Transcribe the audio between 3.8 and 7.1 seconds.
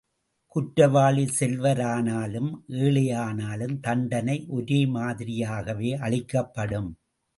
தண்டனை ஒரே மாதிரியாகவே அளிக்கப்படும்.